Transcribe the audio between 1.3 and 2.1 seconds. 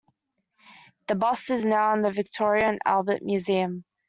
is now in the